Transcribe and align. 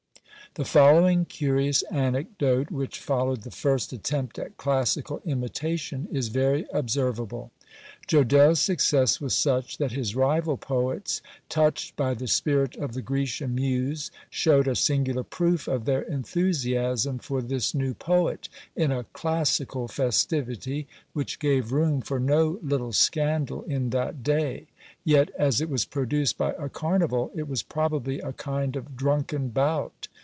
The 0.55 0.65
following 0.65 1.23
curious 1.23 1.81
anecdote, 1.83 2.71
which 2.71 2.99
followed 2.99 3.43
the 3.43 3.51
first 3.51 3.93
attempt 3.93 4.37
at 4.37 4.57
classical 4.57 5.21
imitation, 5.23 6.09
is 6.11 6.27
very 6.27 6.65
observable. 6.73 7.51
Jodelle's 8.05 8.59
success 8.59 9.21
was 9.21 9.33
such, 9.33 9.77
that 9.77 9.93
his 9.93 10.13
rival 10.13 10.57
poets, 10.57 11.21
touched 11.47 11.95
by 11.95 12.15
the 12.15 12.27
spirit 12.27 12.75
of 12.75 12.91
the 12.91 13.01
Grecian 13.01 13.55
muse, 13.55 14.11
showed 14.29 14.67
a 14.67 14.75
singular 14.75 15.23
proof 15.23 15.69
of 15.69 15.85
their 15.85 16.01
enthusiasm 16.01 17.17
for 17.17 17.41
this 17.41 17.73
new 17.73 17.93
poet, 17.93 18.49
in 18.75 18.91
a 18.91 19.05
classical 19.13 19.87
festivity 19.87 20.85
which 21.13 21.39
gave 21.39 21.71
room 21.71 22.01
for 22.01 22.19
no 22.19 22.59
little 22.61 22.91
scandal 22.91 23.61
in 23.63 23.91
that 23.91 24.21
day; 24.21 24.67
yet 25.05 25.29
as 25.39 25.61
it 25.61 25.69
was 25.69 25.85
produced 25.85 26.37
by 26.37 26.51
a 26.59 26.67
carnival, 26.67 27.31
it 27.33 27.47
was 27.47 27.63
probably 27.63 28.19
a 28.19 28.33
kind 28.33 28.75
of 28.75 28.97
drunken 28.97 29.47
bout. 29.47 30.09